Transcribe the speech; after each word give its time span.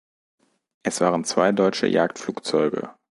Es 0.81 0.99
waren 0.99 1.25
zwei 1.25 1.51
deutsche 1.51 1.85
Jagdflugzeuge. 1.85 2.95